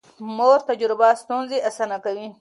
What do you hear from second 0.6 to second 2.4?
تجربه ستونزې اسانه کوي.